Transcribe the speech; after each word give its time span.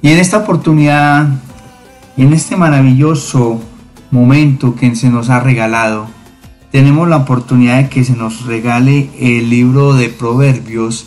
Y 0.00 0.10
en 0.10 0.18
esta 0.18 0.38
oportunidad, 0.38 1.28
en 2.16 2.32
este 2.32 2.56
maravilloso 2.56 3.60
momento 4.10 4.76
que 4.76 4.94
se 4.94 5.10
nos 5.10 5.28
ha 5.28 5.40
regalado, 5.40 6.06
tenemos 6.70 7.08
la 7.08 7.16
oportunidad 7.16 7.78
de 7.78 7.88
que 7.88 8.04
se 8.04 8.14
nos 8.14 8.46
regale 8.46 9.10
el 9.18 9.50
libro 9.50 9.94
de 9.94 10.08
Proverbios. 10.08 11.06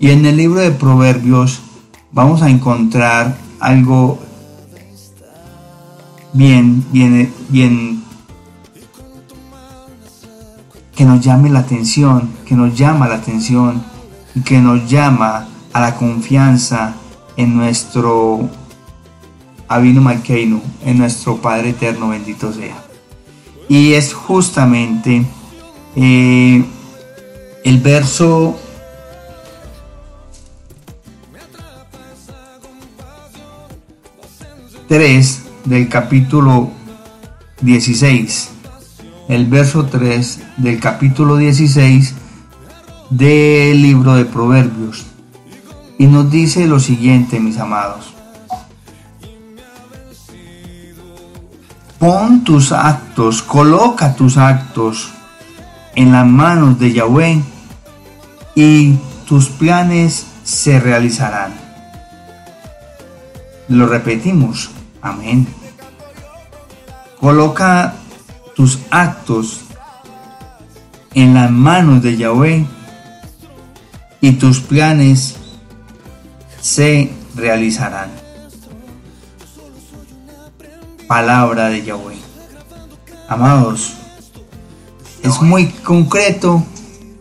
Y 0.00 0.10
en 0.10 0.26
el 0.26 0.36
libro 0.36 0.60
de 0.60 0.72
Proverbios 0.72 1.60
vamos 2.10 2.42
a 2.42 2.50
encontrar 2.50 3.36
algo 3.60 4.18
bien, 6.32 6.84
bien, 6.90 7.32
bien 7.48 8.02
que 10.96 11.04
nos 11.04 11.20
llame 11.20 11.48
la 11.48 11.60
atención, 11.60 12.28
que 12.44 12.56
nos 12.56 12.76
llama 12.76 13.06
la 13.06 13.16
atención 13.16 13.82
y 14.34 14.40
que 14.40 14.60
nos 14.60 14.90
llama 14.90 15.46
a 15.72 15.80
la 15.80 15.94
confianza 15.94 16.94
en 17.36 17.56
nuestro 17.56 18.48
Avino 19.68 20.02
Malkeinu, 20.02 20.60
en 20.84 20.98
nuestro 20.98 21.36
Padre 21.36 21.70
Eterno, 21.70 22.08
bendito 22.08 22.52
sea. 22.52 22.76
Y 23.68 23.94
es 23.94 24.12
justamente 24.12 25.24
eh, 25.96 26.64
el 27.64 27.80
verso 27.80 28.58
...3 34.92 35.38
del 35.64 35.88
capítulo 35.88 36.68
16. 37.62 38.50
El 39.28 39.46
verso 39.46 39.86
3 39.86 40.40
del 40.58 40.80
capítulo 40.80 41.38
16 41.38 42.14
del 43.08 43.80
libro 43.80 44.16
de 44.16 44.26
Proverbios. 44.26 45.06
Y 46.02 46.08
nos 46.08 46.28
dice 46.32 46.66
lo 46.66 46.80
siguiente, 46.80 47.38
mis 47.38 47.58
amados. 47.58 48.12
Pon 52.00 52.42
tus 52.42 52.72
actos, 52.72 53.40
coloca 53.40 54.16
tus 54.16 54.36
actos 54.36 55.10
en 55.94 56.10
las 56.10 56.26
manos 56.26 56.80
de 56.80 56.92
Yahweh 56.92 57.40
y 58.56 58.96
tus 59.28 59.48
planes 59.50 60.26
se 60.42 60.80
realizarán. 60.80 61.52
Lo 63.68 63.86
repetimos. 63.86 64.70
Amén. 65.02 65.46
Coloca 67.20 67.94
tus 68.56 68.80
actos 68.90 69.60
en 71.14 71.34
las 71.34 71.52
manos 71.52 72.02
de 72.02 72.16
Yahweh 72.16 72.66
y 74.20 74.32
tus 74.32 74.58
planes 74.58 75.36
se 76.62 77.10
realizarán. 77.34 78.10
Palabra 81.06 81.68
de 81.68 81.82
Yahweh. 81.82 82.16
Amados, 83.28 83.94
es 85.22 85.42
muy 85.42 85.66
concreto, 85.66 86.64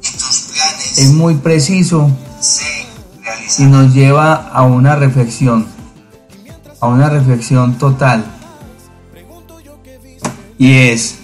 es 0.01 1.11
muy 1.11 1.35
preciso 1.35 2.09
y 3.57 3.63
nos 3.63 3.93
lleva 3.93 4.49
a 4.49 4.63
una 4.63 4.95
reflexión, 4.95 5.67
a 6.79 6.87
una 6.87 7.09
reflexión 7.09 7.77
total. 7.77 8.23
Y 10.57 10.73
es, 10.73 11.15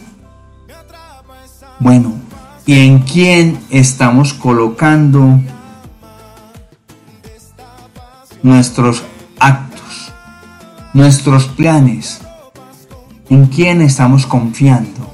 bueno, 1.80 2.14
¿y 2.66 2.80
en 2.80 3.00
quién 3.00 3.60
estamos 3.70 4.34
colocando 4.34 5.40
nuestros 8.48 9.04
actos, 9.40 10.14
nuestros 10.94 11.46
planes? 11.46 12.22
¿En 13.30 13.48
quién 13.48 13.82
estamos 13.82 14.26
confiando? 14.26 15.06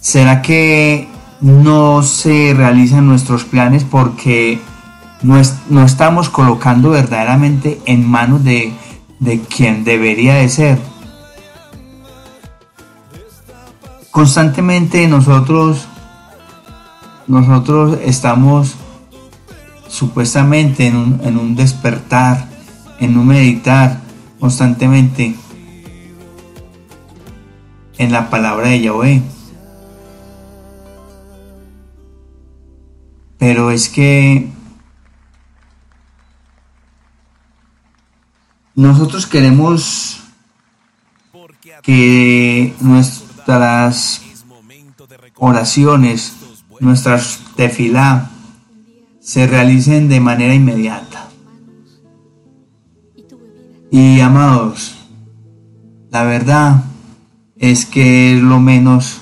¿Será 0.00 0.40
que 0.40 1.06
no 1.40 2.02
se 2.02 2.54
realizan 2.56 3.06
nuestros 3.06 3.44
planes 3.44 3.84
porque 3.84 4.58
no, 5.22 5.84
estamos 5.84 6.30
colocando 6.30 6.90
verdaderamente 6.90 7.80
en 7.84 8.08
manos 8.08 8.42
de, 8.42 8.72
de 9.20 9.40
quien 9.40 9.84
debería 9.84 10.36
de 10.36 10.48
ser? 10.48 10.78
Constantemente 14.10 15.06
nosotros, 15.08 15.86
nosotros 17.26 17.98
estamos 18.02 18.76
supuestamente 19.88 20.86
en 20.86 20.96
un, 20.96 21.20
en 21.22 21.36
un 21.38 21.56
despertar, 21.56 22.48
en 23.00 23.16
un 23.16 23.26
meditar 23.26 24.00
constantemente 24.40 25.34
en 27.98 28.12
la 28.12 28.30
palabra 28.30 28.68
de 28.68 28.80
Yahweh. 28.80 29.22
Pero 33.38 33.70
es 33.70 33.88
que 33.88 34.48
nosotros 38.74 39.26
queremos 39.26 40.20
que 41.82 42.74
nuestras 42.80 44.22
oraciones, 45.36 46.34
nuestras 46.80 47.40
tefilá, 47.56 48.30
se 49.26 49.44
realicen 49.48 50.08
de 50.08 50.20
manera 50.20 50.54
inmediata. 50.54 51.28
Y 53.90 54.20
amados, 54.20 54.94
la 56.12 56.22
verdad 56.22 56.84
es 57.56 57.86
que 57.86 58.38
lo 58.40 58.60
menos, 58.60 59.20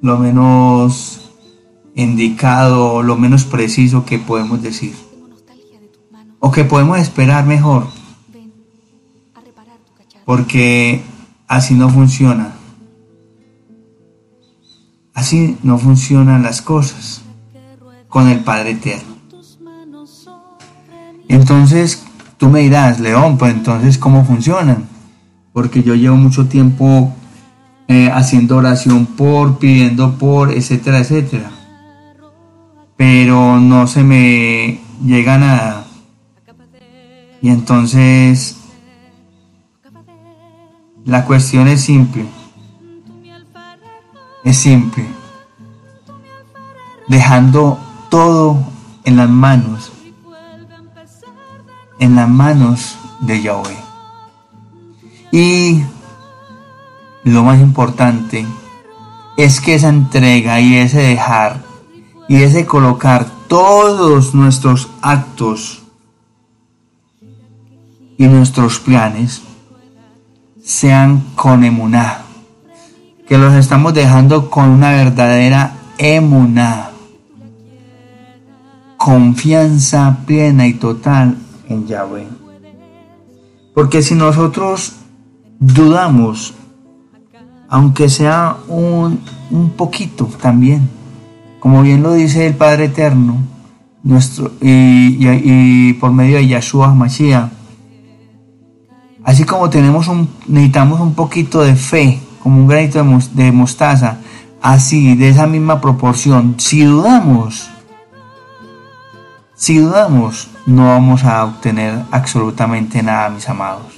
lo 0.00 0.16
menos 0.16 1.30
indicado, 1.94 3.02
lo 3.02 3.16
menos 3.16 3.44
preciso 3.44 4.06
que 4.06 4.18
podemos 4.18 4.62
decir. 4.62 4.94
O 6.40 6.50
que 6.50 6.64
podemos 6.64 6.98
esperar 6.98 7.44
mejor. 7.44 7.88
Porque 10.24 11.02
así 11.48 11.74
no 11.74 11.90
funciona. 11.90 12.54
Así 15.12 15.58
no 15.62 15.76
funcionan 15.76 16.42
las 16.42 16.62
cosas 16.62 17.20
con 18.08 18.28
el 18.28 18.40
Padre 18.40 18.70
Eterno. 18.70 19.13
Entonces, 21.28 22.04
tú 22.36 22.48
me 22.48 22.60
dirás, 22.60 23.00
León, 23.00 23.38
pues 23.38 23.54
entonces, 23.54 23.98
¿cómo 23.98 24.24
funcionan? 24.24 24.86
Porque 25.52 25.82
yo 25.82 25.94
llevo 25.94 26.16
mucho 26.16 26.46
tiempo 26.46 27.12
eh, 27.88 28.10
haciendo 28.12 28.56
oración 28.56 29.06
por, 29.06 29.58
pidiendo 29.58 30.14
por, 30.14 30.52
etcétera, 30.52 30.98
etcétera. 30.98 31.50
Pero 32.96 33.60
no 33.60 33.86
se 33.86 34.02
me 34.02 34.80
llega 35.04 35.38
nada. 35.38 35.86
Y 37.42 37.50
entonces 37.50 38.56
la 41.04 41.26
cuestión 41.26 41.68
es 41.68 41.82
simple. 41.82 42.24
Es 44.44 44.56
simple. 44.56 45.04
Dejando 47.08 47.78
todo 48.08 48.58
en 49.04 49.16
las 49.16 49.28
manos. 49.28 49.93
En 52.04 52.16
las 52.16 52.28
manos 52.28 52.98
de 53.20 53.40
Yahweh. 53.40 53.78
Y 55.32 55.82
lo 57.24 57.44
más 57.44 57.58
importante 57.62 58.44
es 59.38 59.58
que 59.58 59.76
esa 59.76 59.88
entrega 59.88 60.60
y 60.60 60.74
ese 60.74 61.00
dejar 61.00 61.62
y 62.28 62.42
ese 62.42 62.66
colocar 62.66 63.24
todos 63.48 64.34
nuestros 64.34 64.90
actos 65.00 65.82
y 68.18 68.26
nuestros 68.26 68.80
planes 68.80 69.40
sean 70.62 71.24
con 71.34 71.64
emuná, 71.64 72.18
que 73.26 73.38
los 73.38 73.54
estamos 73.54 73.94
dejando 73.94 74.50
con 74.50 74.68
una 74.68 74.90
verdadera 74.90 75.72
emuná, 75.96 76.90
confianza 78.98 80.18
plena 80.26 80.66
y 80.66 80.74
total 80.74 81.38
en 81.74 81.86
Yahweh. 81.86 82.26
Porque 83.74 84.02
si 84.02 84.14
nosotros 84.14 84.94
dudamos 85.58 86.54
aunque 87.74 88.08
sea 88.08 88.56
un, 88.68 89.18
poquito 89.76 90.26
también. 90.40 90.88
Como 91.58 91.82
bien 91.82 92.04
lo 92.04 92.12
dice 92.12 92.46
el 92.46 92.54
Padre 92.54 92.84
Eterno, 92.84 93.38
nuestro, 94.04 94.52
y, 94.60 95.92
por 95.94 96.12
medio 96.12 96.36
de 96.36 96.46
Yahshua 96.46 96.94
Mashiach. 96.94 97.50
Así 99.24 99.42
como 99.44 99.70
tenemos 99.70 100.06
un, 100.06 100.28
necesitamos 100.46 101.00
un 101.00 101.14
poquito 101.14 101.62
de 101.62 101.74
fe, 101.74 102.20
como 102.44 102.60
un 102.60 102.68
granito 102.68 103.02
de 103.32 103.50
mostaza, 103.50 104.18
así, 104.62 105.16
de 105.16 105.30
esa 105.30 105.48
misma 105.48 105.80
proporción, 105.80 106.54
si 106.58 106.84
dudamos, 106.84 107.70
si 109.56 109.78
dudamos, 109.78 110.48
no 110.66 110.86
vamos 110.86 111.24
a 111.24 111.44
obtener 111.44 112.04
absolutamente 112.10 113.02
nada, 113.02 113.28
mis 113.28 113.48
amados. 113.48 113.92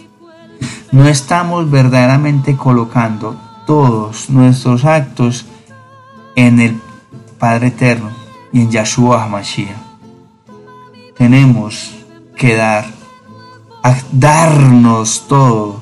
No 0.93 1.07
estamos 1.07 1.71
verdaderamente 1.71 2.57
colocando 2.57 3.37
todos 3.67 4.31
nuestros 4.31 4.85
actos 4.85 5.47
en 6.35 6.61
el 6.61 6.81
Padre 7.39 7.69
Eterno 7.69 8.11
y 8.53 8.63
en 8.63 8.71
Yahshua 8.71 9.25
HaMashiach. 9.25 9.77
Tenemos 11.17 11.93
que 12.37 12.57
dar, 12.57 12.87
darnos 14.13 15.27
todo, 15.29 15.81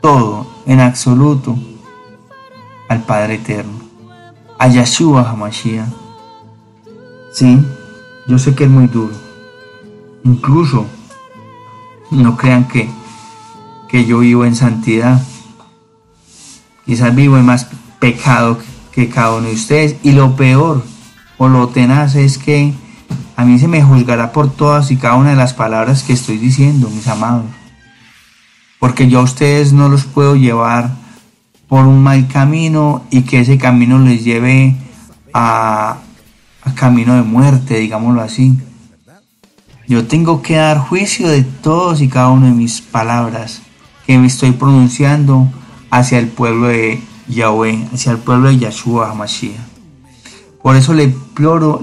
todo 0.00 0.46
en 0.66 0.80
absoluto 0.80 1.56
al 2.88 3.02
Padre 3.02 3.34
Eterno, 3.34 3.78
a 4.58 4.68
Yahshua 4.68 5.30
HaMashiach. 5.30 5.88
Sí, 7.32 7.64
yo 8.26 8.38
sé 8.38 8.54
que 8.54 8.64
es 8.64 8.70
muy 8.70 8.86
duro. 8.86 9.29
Incluso, 10.24 10.86
no 12.10 12.36
crean 12.36 12.68
que, 12.68 12.88
que 13.88 14.04
yo 14.04 14.18
vivo 14.18 14.44
en 14.44 14.54
santidad. 14.54 15.22
Quizás 16.84 17.14
vivo 17.14 17.38
en 17.38 17.46
más 17.46 17.68
pecado 17.98 18.58
que 18.92 19.08
cada 19.08 19.36
uno 19.36 19.48
de 19.48 19.54
ustedes. 19.54 19.96
Y 20.02 20.12
lo 20.12 20.36
peor 20.36 20.84
o 21.38 21.48
lo 21.48 21.68
tenaz 21.68 22.16
es 22.16 22.38
que 22.38 22.74
a 23.36 23.44
mí 23.44 23.58
se 23.58 23.68
me 23.68 23.82
juzgará 23.82 24.32
por 24.32 24.50
todas 24.50 24.90
y 24.90 24.96
cada 24.96 25.14
una 25.14 25.30
de 25.30 25.36
las 25.36 25.54
palabras 25.54 26.02
que 26.02 26.12
estoy 26.12 26.36
diciendo, 26.36 26.90
mis 26.90 27.08
amados. 27.08 27.46
Porque 28.78 29.08
yo 29.08 29.20
a 29.20 29.22
ustedes 29.22 29.72
no 29.72 29.88
los 29.88 30.04
puedo 30.04 30.36
llevar 30.36 30.90
por 31.68 31.86
un 31.86 32.02
mal 32.02 32.26
camino 32.28 33.04
y 33.10 33.22
que 33.22 33.40
ese 33.40 33.56
camino 33.56 33.98
les 33.98 34.24
lleve 34.24 34.76
a, 35.32 35.98
a 36.62 36.74
camino 36.74 37.14
de 37.14 37.22
muerte, 37.22 37.78
digámoslo 37.78 38.20
así. 38.20 38.58
Yo 39.90 40.06
tengo 40.06 40.40
que 40.40 40.54
dar 40.54 40.78
juicio 40.78 41.26
de 41.26 41.42
todos 41.42 42.00
y 42.00 42.06
cada 42.06 42.28
una 42.28 42.46
de 42.46 42.52
mis 42.52 42.80
palabras 42.80 43.60
que 44.06 44.18
me 44.18 44.28
estoy 44.28 44.52
pronunciando 44.52 45.48
hacia 45.90 46.20
el 46.20 46.28
pueblo 46.28 46.68
de 46.68 47.02
Yahweh, 47.26 47.88
hacia 47.92 48.12
el 48.12 48.18
pueblo 48.18 48.50
de 48.50 48.58
Yahshua 48.58 49.10
HaMashiach. 49.10 49.58
Por 50.62 50.76
eso 50.76 50.94
le, 50.94 51.12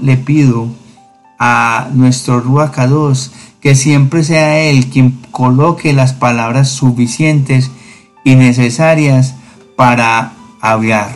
le 0.00 0.16
pido 0.16 0.68
a 1.38 1.90
nuestro 1.92 2.40
Ruach 2.40 2.78
que 3.60 3.74
siempre 3.74 4.24
sea 4.24 4.58
Él 4.58 4.86
quien 4.86 5.20
coloque 5.30 5.92
las 5.92 6.14
palabras 6.14 6.70
suficientes 6.70 7.70
y 8.24 8.36
necesarias 8.36 9.34
para 9.76 10.32
hablar. 10.62 11.14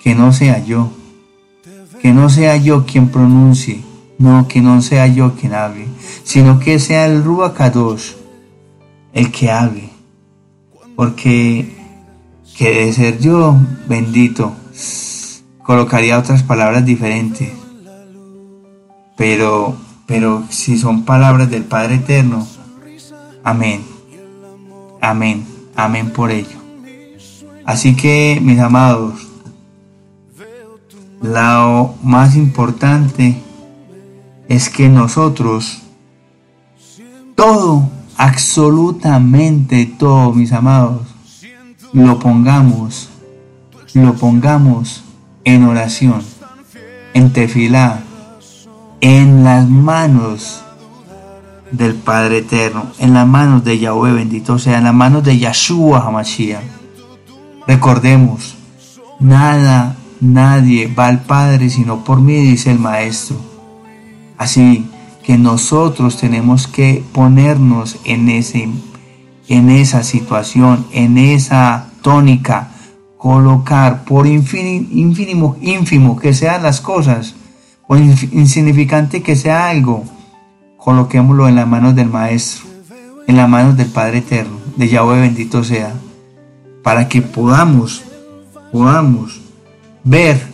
Que 0.00 0.14
no 0.14 0.32
sea 0.32 0.64
yo. 0.64 0.92
Que 2.00 2.12
no 2.12 2.30
sea 2.30 2.56
yo 2.56 2.86
quien 2.86 3.08
pronuncie. 3.08 3.87
No, 4.18 4.48
que 4.48 4.60
no 4.60 4.82
sea 4.82 5.06
yo 5.06 5.34
quien 5.34 5.54
hable. 5.54 5.86
Sino 6.24 6.58
que 6.58 6.78
sea 6.78 7.06
el 7.06 7.22
Ruach 7.22 7.54
Kadosh 7.54 8.12
el 9.12 9.30
que 9.30 9.50
hable. 9.50 9.90
Porque 10.96 11.76
que 12.56 12.70
de 12.70 12.92
ser 12.92 13.20
yo, 13.20 13.56
bendito, 13.88 14.52
colocaría 15.62 16.18
otras 16.18 16.42
palabras 16.42 16.84
diferentes. 16.84 17.52
Pero, 19.16 19.76
pero 20.06 20.42
si 20.48 20.76
son 20.76 21.04
palabras 21.04 21.50
del 21.50 21.64
Padre 21.64 21.96
Eterno, 21.96 22.46
amén. 23.44 23.84
Amén. 25.00 25.46
Amén 25.76 26.10
por 26.10 26.32
ello. 26.32 26.58
Así 27.64 27.94
que, 27.94 28.40
mis 28.42 28.58
amados, 28.58 29.28
lo 31.20 31.94
más 32.02 32.34
importante 32.34 33.40
es 34.48 34.70
que 34.70 34.88
nosotros, 34.88 35.82
todo, 37.34 37.88
absolutamente 38.16 39.86
todo, 39.86 40.32
mis 40.32 40.52
amados, 40.52 41.02
lo 41.92 42.18
pongamos, 42.18 43.10
lo 43.92 44.14
pongamos 44.14 45.04
en 45.44 45.64
oración, 45.64 46.22
en 47.12 47.32
tefilá, 47.32 48.00
en 49.00 49.44
las 49.44 49.68
manos 49.68 50.62
del 51.70 51.94
Padre 51.94 52.38
Eterno, 52.38 52.86
en 52.98 53.12
las 53.12 53.26
manos 53.26 53.64
de 53.64 53.78
Yahweh, 53.78 54.12
bendito 54.12 54.58
sea, 54.58 54.78
en 54.78 54.84
las 54.84 54.94
manos 54.94 55.22
de 55.24 55.38
Yahshua 55.38 56.06
Hamashiach. 56.06 56.62
Recordemos, 57.66 58.56
nada, 59.20 59.96
nadie 60.20 60.92
va 60.92 61.08
al 61.08 61.20
Padre 61.20 61.68
sino 61.68 62.02
por 62.02 62.22
mí, 62.22 62.34
dice 62.40 62.70
el 62.70 62.78
Maestro. 62.78 63.57
Así 64.38 64.86
que 65.24 65.36
nosotros 65.36 66.16
tenemos 66.16 66.66
que 66.68 67.04
ponernos 67.12 67.98
en 68.04 68.28
ese 68.30 68.68
en 69.48 69.70
esa 69.70 70.04
situación, 70.04 70.86
en 70.92 71.16
esa 71.16 71.86
tónica, 72.02 72.68
colocar 73.16 74.04
por 74.04 74.26
ínfimo, 74.26 75.56
ínfimo 75.60 76.16
que 76.18 76.34
sean 76.34 76.62
las 76.62 76.80
cosas, 76.80 77.34
o 77.86 77.96
insignificante 77.96 79.22
que 79.22 79.34
sea 79.34 79.70
algo, 79.70 80.04
coloquémoslo 80.76 81.48
en 81.48 81.56
las 81.56 81.66
manos 81.66 81.96
del 81.96 82.10
Maestro, 82.10 82.66
en 83.26 83.36
las 83.36 83.48
manos 83.48 83.76
del 83.76 83.88
Padre 83.88 84.18
Eterno, 84.18 84.58
de 84.76 84.88
Yahweh 84.88 85.20
bendito 85.20 85.64
sea, 85.64 85.94
para 86.82 87.08
que 87.08 87.22
podamos, 87.22 88.04
podamos 88.70 89.40
ver 90.04 90.46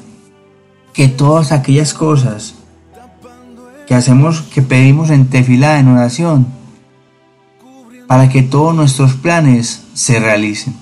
que 0.92 1.08
todas 1.08 1.50
aquellas 1.50 1.92
cosas 1.92 2.54
hacemos, 3.96 4.42
que 4.42 4.62
pedimos 4.62 5.10
en 5.10 5.26
tefilá, 5.26 5.78
en 5.78 5.88
oración, 5.88 6.46
para 8.06 8.28
que 8.28 8.42
todos 8.42 8.74
nuestros 8.74 9.14
planes 9.14 9.84
se 9.94 10.20
realicen. 10.20 10.74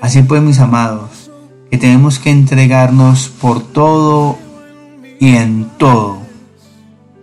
Así 0.00 0.22
pues, 0.22 0.42
mis 0.42 0.60
amados, 0.60 1.30
que 1.70 1.78
tenemos 1.78 2.18
que 2.18 2.30
entregarnos 2.30 3.28
por 3.28 3.62
todo 3.62 4.38
y 5.20 5.36
en 5.36 5.68
todo 5.76 6.18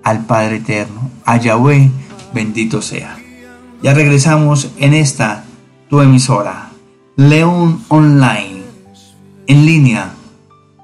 al 0.04 0.26
Padre 0.26 0.58
Eterno, 0.58 1.10
a 1.26 1.38
Yahweh, 1.38 1.90
bendito 2.34 2.82
sea. 2.82 3.18
Ya 3.82 3.94
regresamos 3.94 4.72
en 4.78 4.94
esta 4.94 5.46
tu 5.90 6.02
emisora, 6.02 6.72
León 7.16 7.84
Online, 7.88 8.64
en 9.48 9.66
línea, 9.66 10.14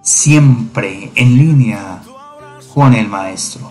siempre 0.01 1.12
en 1.16 1.38
línea 1.38 2.01
con 2.74 2.94
el 2.94 3.07
Maestro, 3.07 3.71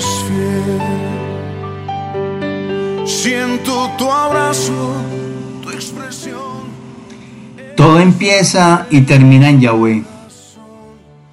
Tu 3.97 4.11
abrazo 4.11 4.91
todo 7.75 7.99
empieza 7.99 8.85
y 8.91 9.01
termina 9.01 9.49
en 9.49 9.59
Yahweh. 9.59 10.03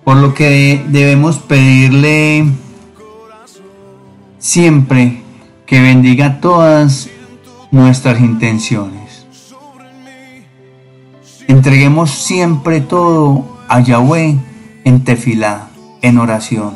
Por 0.02 0.16
lo 0.16 0.32
que 0.32 0.82
debemos 0.88 1.36
pedirle 1.40 2.46
siempre 4.38 5.20
que 5.66 5.82
bendiga 5.82 6.40
todas 6.40 7.10
nuestras 7.70 8.20
intenciones. 8.20 9.26
Entreguemos 11.48 12.10
siempre 12.10 12.80
todo 12.80 13.58
a 13.68 13.80
Yahweh 13.80 14.38
en 14.84 15.04
tefilá, 15.04 15.68
en 16.00 16.16
oración. 16.16 16.72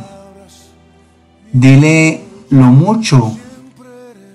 Dile 1.52 2.24
lo 2.50 2.64
mucho 2.64 3.34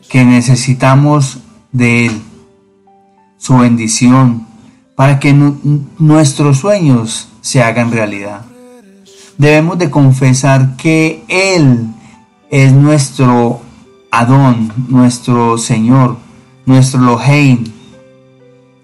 que 0.10 0.24
necesitamos 0.26 1.40
de 1.72 2.08
Él, 2.08 2.22
su 3.38 3.58
bendición, 3.58 4.48
para 4.96 5.20
que 5.20 5.34
nuestros 6.00 6.58
sueños 6.58 7.30
se 7.42 7.62
hagan 7.62 7.92
realidad. 7.92 8.42
Debemos 9.38 9.78
de 9.78 9.92
confesar 9.92 10.76
que 10.76 11.24
Él 11.28 11.88
es 12.50 12.72
nuestro 12.74 13.62
Adón, 14.10 14.72
nuestro 14.88 15.58
Señor, 15.58 16.18
nuestro 16.66 17.02
Loheim, 17.02 17.66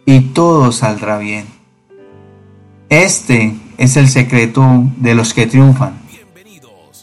y 0.06 0.20
todo 0.20 0.72
saldrá 0.72 1.18
bien. 1.18 1.46
Este 2.90 3.56
es 3.78 3.98
el 3.98 4.10
secreto 4.10 4.84
de 4.98 5.16
los 5.16 5.34
que 5.34 5.48
triunfan, 5.48 5.94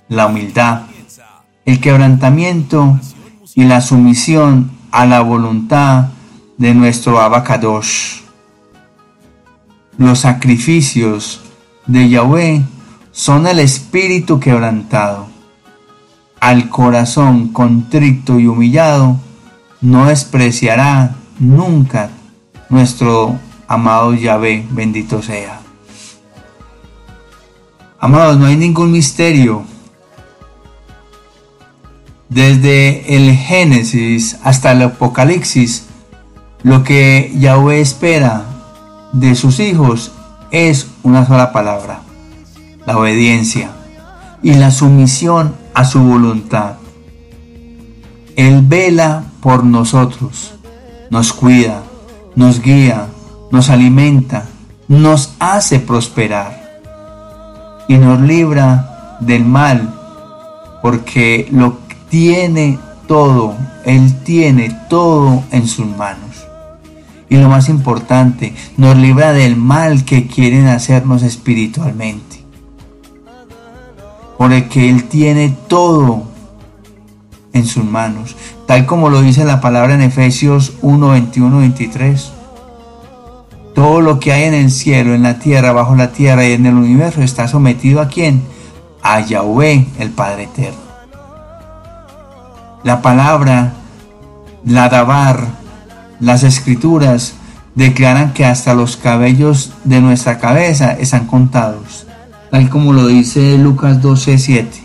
la 0.08 0.26
humildad, 0.26 0.82
el 1.64 1.80
quebrantamiento 1.80 3.00
y 3.54 3.64
la 3.64 3.80
sumisión 3.80 4.70
a 4.90 5.06
la 5.06 5.20
voluntad 5.20 6.08
de 6.56 6.74
nuestro 6.74 7.20
abacadosh. 7.20 8.20
Los 9.98 10.20
sacrificios 10.20 11.40
de 11.86 12.08
Yahweh 12.08 12.62
son 13.12 13.46
el 13.46 13.58
espíritu 13.58 14.40
quebrantado. 14.40 15.26
Al 16.40 16.68
corazón 16.68 17.48
contrito 17.48 18.40
y 18.40 18.46
humillado 18.46 19.16
no 19.80 20.06
despreciará 20.06 21.16
nunca 21.38 22.10
nuestro 22.68 23.38
amado 23.66 24.14
Yahvé, 24.14 24.66
bendito 24.70 25.22
sea. 25.22 25.60
Amados, 27.98 28.38
no 28.38 28.46
hay 28.46 28.56
ningún 28.56 28.90
misterio. 28.92 29.64
Desde 32.30 33.16
el 33.16 33.34
Génesis 33.34 34.38
hasta 34.44 34.70
el 34.70 34.82
Apocalipsis, 34.82 35.86
lo 36.62 36.84
que 36.84 37.34
Yahweh 37.36 37.80
espera 37.80 38.44
de 39.12 39.34
sus 39.34 39.58
hijos 39.58 40.12
es 40.52 40.86
una 41.02 41.26
sola 41.26 41.52
palabra, 41.52 42.02
la 42.86 42.96
obediencia 42.96 43.72
y 44.44 44.54
la 44.54 44.70
sumisión 44.70 45.56
a 45.74 45.84
su 45.84 45.98
voluntad. 45.98 46.74
Él 48.36 48.62
vela 48.62 49.24
por 49.40 49.64
nosotros, 49.64 50.54
nos 51.10 51.32
cuida, 51.32 51.82
nos 52.36 52.62
guía, 52.62 53.08
nos 53.50 53.70
alimenta, 53.70 54.46
nos 54.86 55.34
hace 55.40 55.80
prosperar 55.80 56.80
y 57.88 57.98
nos 57.98 58.20
libra 58.20 59.18
del 59.18 59.44
mal, 59.44 59.92
porque 60.80 61.48
lo 61.50 61.89
tiene 62.10 62.78
todo, 63.06 63.54
Él 63.84 64.14
tiene 64.24 64.76
todo 64.90 65.42
en 65.52 65.66
sus 65.66 65.86
manos. 65.86 66.46
Y 67.28 67.36
lo 67.36 67.48
más 67.48 67.68
importante, 67.68 68.52
nos 68.76 68.96
libra 68.96 69.32
del 69.32 69.56
mal 69.56 70.04
que 70.04 70.26
quieren 70.26 70.66
hacernos 70.66 71.22
espiritualmente. 71.22 72.44
Porque 74.36 74.90
Él 74.90 75.04
tiene 75.04 75.56
todo 75.68 76.24
en 77.52 77.66
sus 77.66 77.84
manos, 77.84 78.36
tal 78.66 78.86
como 78.86 79.10
lo 79.10 79.22
dice 79.22 79.44
la 79.44 79.60
palabra 79.60 79.94
en 79.94 80.02
Efesios 80.02 80.74
1, 80.82 81.08
21, 81.08 81.58
23. 81.58 82.32
Todo 83.74 84.00
lo 84.00 84.18
que 84.18 84.32
hay 84.32 84.44
en 84.44 84.54
el 84.54 84.70
cielo, 84.70 85.14
en 85.14 85.22
la 85.22 85.38
tierra, 85.38 85.72
bajo 85.72 85.94
la 85.94 86.12
tierra 86.12 86.46
y 86.46 86.52
en 86.52 86.66
el 86.66 86.74
universo 86.74 87.22
está 87.22 87.46
sometido 87.48 88.00
a 88.00 88.08
quién? 88.08 88.42
A 89.02 89.20
Yahweh, 89.20 89.86
el 89.98 90.10
Padre 90.10 90.44
Eterno. 90.44 90.89
La 92.84 93.02
palabra, 93.02 93.74
la 94.64 94.88
Dabar, 94.88 95.46
las 96.20 96.42
escrituras 96.42 97.34
declaran 97.74 98.32
que 98.32 98.44
hasta 98.44 98.74
los 98.74 98.96
cabellos 98.96 99.72
de 99.84 100.00
nuestra 100.00 100.38
cabeza 100.38 100.92
están 100.92 101.26
contados, 101.26 102.06
tal 102.50 102.68
como 102.68 102.92
lo 102.92 103.06
dice 103.06 103.58
Lucas 103.58 104.00
12:7. 104.02 104.84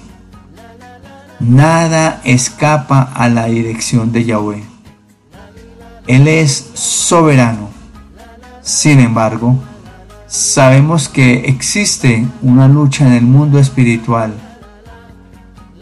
Nada 1.40 2.22
escapa 2.24 3.02
a 3.02 3.28
la 3.30 3.46
dirección 3.46 4.12
de 4.12 4.25
Yahweh. 4.25 4.64
Él 6.08 6.28
es 6.28 6.72
soberano 6.74 7.75
sin 8.66 9.00
embargo, 9.00 9.60
sabemos 10.25 11.08
que 11.08 11.46
existe 11.46 12.28
una 12.42 12.68
lucha 12.68 13.06
en 13.06 13.14
el 13.14 13.22
mundo 13.22 13.60
espiritual 13.60 14.34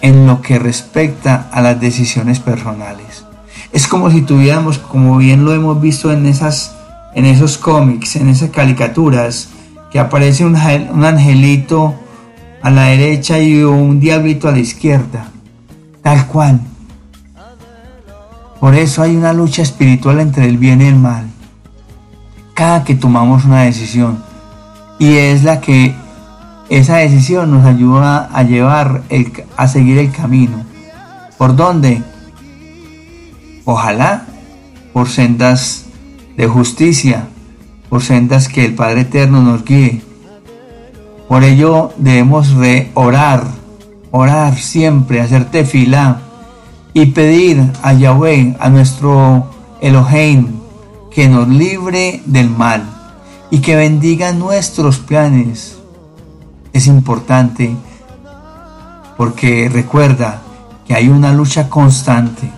en 0.03 0.27
lo 0.27 0.39
que 0.43 0.59
respecta 0.59 1.49
a 1.51 1.61
las 1.61 1.81
decisiones 1.81 2.39
personales. 2.39 3.25
Es 3.71 3.87
como 3.87 4.11
si 4.11 4.21
tuviéramos, 4.21 4.77
como 4.77 5.17
bien 5.17 5.43
lo 5.43 5.53
hemos 5.55 5.81
visto 5.81 6.11
en, 6.13 6.27
esas, 6.27 6.75
en 7.15 7.25
esos 7.25 7.57
cómics, 7.57 8.17
en 8.17 8.29
esas 8.29 8.51
caricaturas, 8.51 9.49
que 9.91 9.97
aparece 9.97 10.45
un, 10.45 10.55
un 10.91 11.05
angelito 11.05 11.95
a 12.61 12.69
la 12.69 12.83
derecha 12.83 13.39
y 13.39 13.63
un 13.63 13.99
diablito 13.99 14.47
a 14.47 14.51
la 14.51 14.59
izquierda. 14.59 15.31
Tal 16.03 16.27
cual. 16.27 16.61
Por 18.59 18.75
eso 18.75 19.01
hay 19.01 19.15
una 19.15 19.33
lucha 19.33 19.63
espiritual 19.63 20.19
entre 20.19 20.45
el 20.45 20.59
bien 20.59 20.81
y 20.81 20.85
el 20.85 20.97
mal 20.97 21.33
cada 22.53 22.83
que 22.83 22.95
tomamos 22.95 23.45
una 23.45 23.63
decisión. 23.63 24.23
Y 24.99 25.15
es 25.17 25.43
la 25.43 25.59
que 25.59 25.95
esa 26.69 26.97
decisión 26.97 27.51
nos 27.51 27.65
ayuda 27.65 28.29
a 28.33 28.43
llevar, 28.43 29.03
a 29.57 29.67
seguir 29.67 29.97
el 29.97 30.11
camino. 30.11 30.63
¿Por 31.37 31.55
dónde? 31.55 32.01
Ojalá 33.65 34.25
por 34.93 35.09
sendas 35.09 35.85
de 36.37 36.47
justicia, 36.47 37.27
por 37.89 38.01
sendas 38.01 38.47
que 38.47 38.65
el 38.65 38.75
Padre 38.75 39.01
Eterno 39.01 39.41
nos 39.41 39.65
guíe. 39.65 40.01
Por 41.27 41.43
ello 41.43 41.91
debemos 41.97 42.53
orar, 42.93 43.43
orar 44.11 44.55
siempre, 44.55 45.21
hacer 45.21 45.45
tefilá 45.45 46.21
y 46.93 47.07
pedir 47.07 47.71
a 47.81 47.93
Yahweh, 47.93 48.55
a 48.59 48.69
nuestro 48.69 49.49
Elohim, 49.81 50.47
que 51.11 51.27
nos 51.27 51.47
libre 51.47 52.21
del 52.25 52.49
mal 52.49 52.83
y 53.49 53.59
que 53.59 53.75
bendiga 53.75 54.31
nuestros 54.31 54.99
planes. 54.99 55.82
Es 56.73 56.87
importante 56.87 57.75
porque 59.15 59.69
recuerda 59.71 60.41
que 60.85 60.95
hay 60.95 61.07
una 61.07 61.31
lucha 61.31 61.69
constante. 61.69 62.51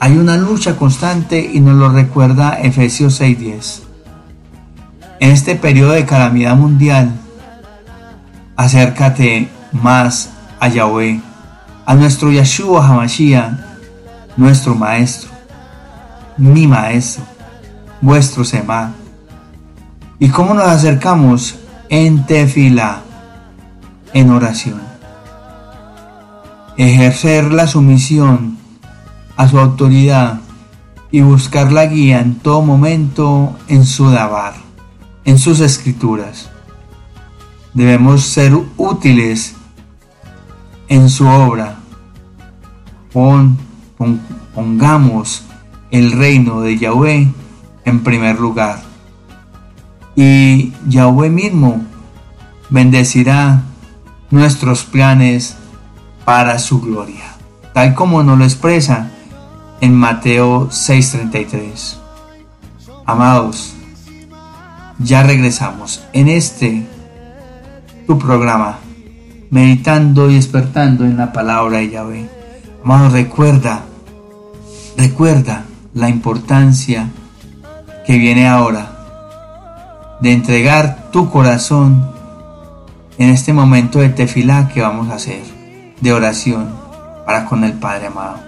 Hay 0.00 0.16
una 0.16 0.36
lucha 0.36 0.76
constante 0.76 1.50
y 1.52 1.60
nos 1.60 1.74
lo 1.74 1.88
recuerda 1.88 2.60
Efesios 2.60 3.20
6:10. 3.20 3.82
En 5.20 5.30
este 5.32 5.56
periodo 5.56 5.92
de 5.92 6.06
calamidad 6.06 6.56
mundial, 6.56 7.12
acércate 8.56 9.48
más 9.72 10.30
a 10.60 10.68
Yahweh, 10.68 11.20
a 11.84 11.94
nuestro 11.94 12.30
Yahshua 12.30 12.86
Hamashiach, 12.86 13.52
nuestro 14.36 14.76
Maestro, 14.76 15.30
mi 16.36 16.68
Maestro 16.68 17.24
vuestro 18.00 18.44
Sema. 18.44 18.92
¿Y 20.18 20.28
cómo 20.28 20.54
nos 20.54 20.68
acercamos? 20.68 21.56
En 21.88 22.26
tefila, 22.26 23.00
en 24.14 24.30
oración. 24.30 24.80
Ejercer 26.76 27.52
la 27.52 27.66
sumisión 27.66 28.58
a 29.36 29.48
su 29.48 29.58
autoridad 29.58 30.40
y 31.10 31.20
buscar 31.20 31.72
la 31.72 31.86
guía 31.86 32.20
en 32.20 32.36
todo 32.36 32.62
momento 32.62 33.56
en 33.68 33.84
su 33.84 34.10
dabar, 34.10 34.54
en 35.24 35.38
sus 35.38 35.60
escrituras. 35.60 36.50
Debemos 37.74 38.22
ser 38.22 38.52
útiles 38.76 39.54
en 40.88 41.08
su 41.08 41.26
obra. 41.26 41.76
pongamos 44.54 45.42
el 45.90 46.12
reino 46.12 46.60
de 46.60 46.78
Yahweh 46.78 47.32
en 47.84 48.00
primer 48.02 48.38
lugar. 48.38 48.80
Y 50.14 50.72
Yahweh 50.88 51.30
mismo 51.30 51.82
bendecirá 52.70 53.62
nuestros 54.30 54.84
planes 54.84 55.56
para 56.24 56.58
su 56.58 56.80
gloria, 56.80 57.24
tal 57.72 57.94
como 57.94 58.22
nos 58.22 58.38
lo 58.38 58.44
expresa 58.44 59.10
en 59.80 59.94
Mateo 59.94 60.68
6:33. 60.70 61.98
Amados, 63.06 63.74
ya 64.98 65.22
regresamos 65.22 66.02
en 66.12 66.28
este 66.28 66.86
tu 68.06 68.18
programa, 68.18 68.78
meditando 69.50 70.30
y 70.30 70.34
despertando 70.34 71.04
en 71.04 71.16
la 71.16 71.32
palabra 71.32 71.78
de 71.78 71.90
Yahweh. 71.90 72.28
Amados, 72.84 73.12
recuerda, 73.12 73.82
recuerda 74.96 75.64
la 75.94 76.08
importancia 76.08 77.10
que 78.06 78.18
viene 78.18 78.48
ahora, 78.48 80.16
de 80.20 80.32
entregar 80.32 81.10
tu 81.12 81.30
corazón 81.30 82.17
en 83.18 83.30
este 83.30 83.52
momento 83.52 83.98
de 83.98 84.08
tefilá 84.08 84.68
que 84.68 84.80
vamos 84.80 85.08
a 85.10 85.14
hacer, 85.14 85.42
de 86.00 86.12
oración 86.12 86.72
para 87.26 87.44
con 87.44 87.64
el 87.64 87.72
Padre 87.72 88.06
amado. 88.06 88.38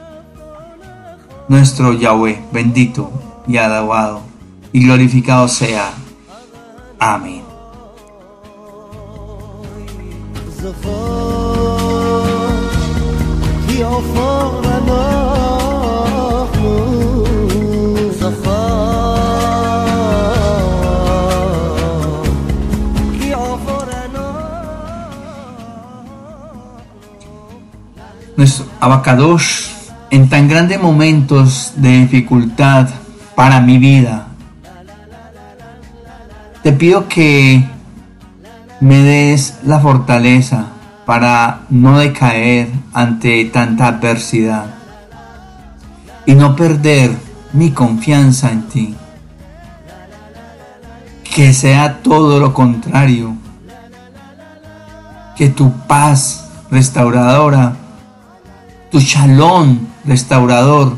Nuestro 1.48 1.92
Yahweh, 1.92 2.40
bendito 2.52 3.10
y 3.46 3.56
alabado 3.56 4.22
y 4.72 4.84
glorificado 4.84 5.48
sea. 5.48 5.90
Amén. 6.98 7.42
Nuestro 28.80 28.86
abacados 28.86 29.70
en 30.10 30.28
tan 30.28 30.48
grandes 30.48 30.80
momentos 30.80 31.72
de 31.76 31.98
dificultad, 32.00 32.88
para 33.34 33.60
mi 33.60 33.78
vida. 33.78 34.26
Te 36.62 36.72
pido 36.72 37.08
que 37.08 37.64
me 38.80 38.98
des 38.98 39.60
la 39.64 39.80
fortaleza 39.80 40.66
para 41.06 41.60
no 41.70 41.98
decaer 41.98 42.68
ante 42.92 43.44
tanta 43.46 43.86
adversidad 43.86 44.66
y 46.26 46.34
no 46.34 46.54
perder 46.54 47.16
mi 47.52 47.70
confianza 47.70 48.50
en 48.50 48.62
ti. 48.68 48.94
Que 51.24 51.54
sea 51.54 52.02
todo 52.02 52.38
lo 52.40 52.52
contrario. 52.52 53.36
Que 55.36 55.48
tu 55.48 55.72
paz 55.86 56.44
restauradora, 56.70 57.74
tu 58.90 58.98
shalom 58.98 59.78
restaurador, 60.04 60.96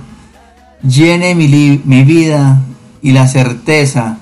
llene 0.83 1.35
mi, 1.35 1.81
mi 1.85 2.05
vida 2.05 2.61
y 3.03 3.13
la 3.13 3.27
certeza 3.27 4.19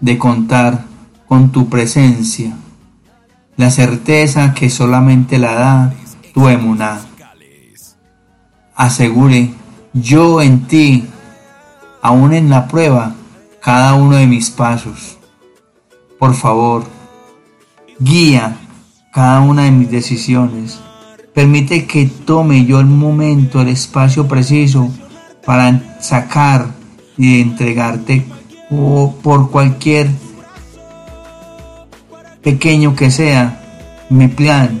de 0.00 0.18
contar 0.18 0.84
con 1.26 1.50
tu 1.50 1.68
presencia, 1.68 2.56
la 3.56 3.70
certeza 3.70 4.54
que 4.54 4.70
solamente 4.70 5.38
la 5.38 5.54
da 5.54 5.94
tu 6.32 6.48
emuná. 6.48 7.00
Asegure 8.74 9.50
yo 9.92 10.40
en 10.40 10.66
ti, 10.66 11.04
aún 12.00 12.32
en 12.32 12.50
la 12.50 12.68
prueba, 12.68 13.14
cada 13.60 13.94
uno 13.94 14.16
de 14.16 14.26
mis 14.26 14.50
pasos. 14.50 15.18
Por 16.18 16.34
favor, 16.34 16.84
guía 17.98 18.56
cada 19.12 19.40
una 19.40 19.64
de 19.64 19.70
mis 19.70 19.90
decisiones. 19.90 20.80
Permite 21.34 21.86
que 21.86 22.06
tome 22.06 22.66
yo 22.66 22.80
el 22.80 22.86
momento, 22.86 23.60
el 23.60 23.68
espacio 23.68 24.28
preciso 24.28 24.90
para 25.46 25.98
sacar 26.00 26.68
y 27.16 27.40
entregarte 27.40 28.24
o 28.70 29.14
por 29.22 29.50
cualquier 29.50 30.10
pequeño 32.42 32.94
que 32.94 33.10
sea 33.10 34.04
mi 34.10 34.28
plan, 34.28 34.80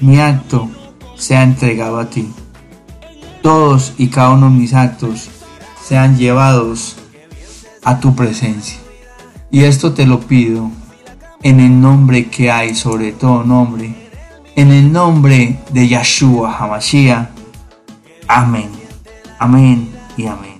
mi 0.00 0.18
acto 0.18 0.68
sea 1.16 1.42
entregado 1.42 1.98
a 1.98 2.10
ti. 2.10 2.30
Todos 3.42 3.94
y 3.96 4.08
cada 4.08 4.30
uno 4.30 4.50
de 4.50 4.56
mis 4.56 4.74
actos 4.74 5.30
sean 5.82 6.18
llevados 6.18 6.96
a 7.84 8.00
tu 8.00 8.14
presencia. 8.14 8.78
Y 9.50 9.64
esto 9.64 9.94
te 9.94 10.06
lo 10.06 10.20
pido 10.20 10.70
en 11.42 11.60
el 11.60 11.80
nombre 11.80 12.28
que 12.28 12.50
hay 12.50 12.74
sobre 12.74 13.12
todo 13.12 13.44
nombre, 13.44 14.09
en 14.60 14.72
el 14.72 14.92
nombre 14.92 15.58
de 15.72 15.88
Yahshua 15.88 16.54
Hamashiach. 16.54 17.30
Amén. 18.28 18.70
Amén 19.38 19.90
y 20.18 20.26
amén. 20.26 20.58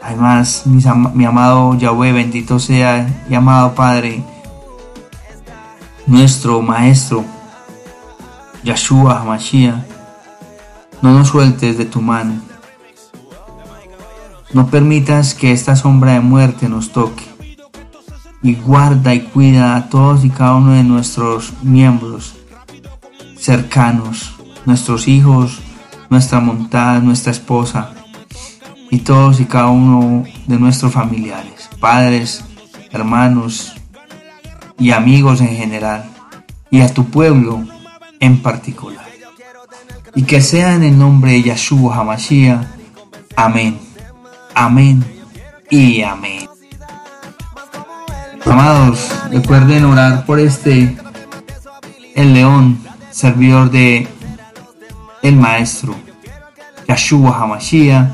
Además, 0.00 0.62
mi 0.64 1.24
amado 1.26 1.76
Yahweh, 1.76 2.12
bendito 2.12 2.58
sea 2.58 3.06
y 3.28 3.34
amado 3.34 3.74
Padre, 3.74 4.24
nuestro 6.06 6.62
Maestro, 6.62 7.22
Yahshua 8.62 9.20
Hamashiach, 9.20 9.84
no 11.02 11.12
nos 11.12 11.28
sueltes 11.28 11.76
de 11.76 11.84
tu 11.84 12.00
mano. 12.00 12.40
No 14.54 14.68
permitas 14.68 15.34
que 15.34 15.52
esta 15.52 15.76
sombra 15.76 16.12
de 16.12 16.20
muerte 16.20 16.70
nos 16.70 16.92
toque 16.92 17.24
y 18.42 18.54
guarda 18.54 19.12
y 19.12 19.20
cuida 19.20 19.76
a 19.76 19.90
todos 19.90 20.24
y 20.24 20.30
cada 20.30 20.54
uno 20.54 20.72
de 20.72 20.84
nuestros 20.84 21.52
miembros 21.62 22.36
cercanos, 23.44 24.36
nuestros 24.64 25.06
hijos, 25.06 25.60
nuestra 26.08 26.40
montada, 26.40 27.00
nuestra 27.00 27.30
esposa 27.30 27.90
y 28.90 29.00
todos 29.00 29.38
y 29.38 29.44
cada 29.44 29.68
uno 29.68 30.24
de 30.46 30.58
nuestros 30.58 30.94
familiares, 30.94 31.68
padres, 31.78 32.42
hermanos 32.90 33.74
y 34.78 34.92
amigos 34.92 35.42
en 35.42 35.54
general 35.54 36.06
y 36.70 36.80
a 36.80 36.94
tu 36.94 37.04
pueblo 37.04 37.62
en 38.18 38.40
particular. 38.40 39.04
Y 40.14 40.22
que 40.22 40.40
sea 40.40 40.76
en 40.76 40.84
el 40.84 40.98
nombre 40.98 41.32
de 41.32 41.42
Yahshua 41.42 41.98
HaMashiach. 41.98 42.64
Amén. 43.36 43.78
Amén 44.54 45.04
y 45.68 46.00
amén. 46.00 46.48
Amados, 48.46 49.10
recuerden 49.30 49.84
orar 49.84 50.24
por 50.24 50.40
este, 50.40 50.96
el 52.14 52.32
león, 52.32 52.78
servidor 53.14 53.70
de 53.70 54.08
el 55.22 55.36
Maestro, 55.36 55.94
Yahshua 56.88 57.38
Hamashiach, 57.38 58.08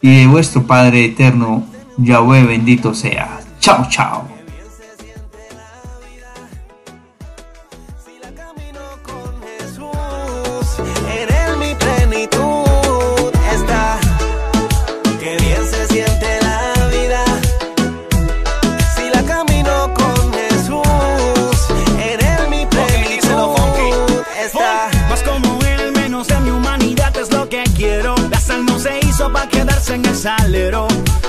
y 0.00 0.20
de 0.20 0.26
vuestro 0.28 0.64
Padre 0.64 1.06
Eterno, 1.06 1.64
Yahweh 1.96 2.44
bendito 2.44 2.94
sea. 2.94 3.40
Chao, 3.58 3.86
chao. 3.88 4.33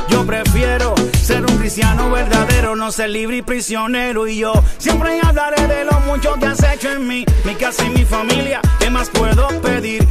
Yo 0.10 0.26
prefiero 0.26 0.96
ser 1.22 1.42
un 1.46 1.58
cristiano 1.58 2.10
verdadero, 2.10 2.76
no 2.76 2.92
ser 2.92 3.10
libre 3.10 3.38
y 3.38 3.42
prisionero. 3.42 4.28
Y 4.28 4.38
yo 4.38 4.54
siempre 4.78 5.20
hablaré 5.22 5.68
de 5.68 5.86
lo 5.86 6.00
mucho 6.02 6.36
que 6.36 6.46
has 6.46 6.64
hecho 6.64 6.92
en 6.92 7.08
mí, 7.08 7.26
mi 7.44 7.54
casa 7.56 7.86
y 7.86 7.90
mi 7.90 8.06
familia. 8.06 8.62
¿Qué 8.80 8.90
más 8.90 9.10
puedo 9.10 9.48
pedir? 9.62 10.08